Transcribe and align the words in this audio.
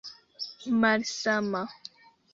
malsama 0.79 1.61